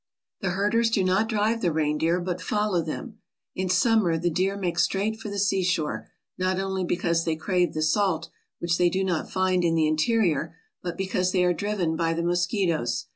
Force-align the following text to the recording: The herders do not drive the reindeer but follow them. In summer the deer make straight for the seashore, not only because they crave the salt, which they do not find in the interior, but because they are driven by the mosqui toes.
The 0.39 0.49
herders 0.49 0.89
do 0.89 1.03
not 1.03 1.29
drive 1.29 1.61
the 1.61 1.71
reindeer 1.71 2.19
but 2.19 2.41
follow 2.41 2.81
them. 2.81 3.19
In 3.53 3.69
summer 3.69 4.17
the 4.17 4.31
deer 4.31 4.57
make 4.57 4.79
straight 4.79 5.19
for 5.19 5.29
the 5.29 5.37
seashore, 5.37 6.07
not 6.39 6.59
only 6.59 6.83
because 6.83 7.23
they 7.23 7.35
crave 7.35 7.75
the 7.75 7.83
salt, 7.83 8.29
which 8.57 8.79
they 8.79 8.89
do 8.89 9.03
not 9.03 9.29
find 9.29 9.63
in 9.63 9.75
the 9.75 9.87
interior, 9.87 10.55
but 10.81 10.97
because 10.97 11.33
they 11.33 11.43
are 11.43 11.53
driven 11.53 11.95
by 11.95 12.15
the 12.15 12.23
mosqui 12.23 12.67
toes. 12.67 13.05